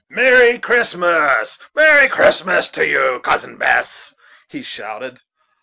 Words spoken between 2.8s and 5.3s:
you, Cousin Bess," he shouted.